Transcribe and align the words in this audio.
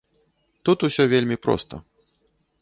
Тут 0.69 0.85
усё 0.87 1.03
вельмі 1.13 1.37
проста. 1.45 1.75